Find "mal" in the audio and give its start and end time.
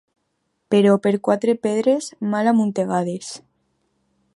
2.33-2.53